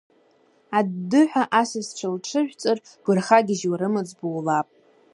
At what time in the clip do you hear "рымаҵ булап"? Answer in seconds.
3.81-4.67